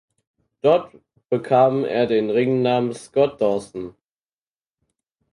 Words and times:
Dort 0.61 0.95
bekam 1.29 1.85
er 1.85 2.07
den 2.07 2.31
Ringnamen 2.31 2.91
"Scott 2.95 3.39
Dawson". 3.39 3.93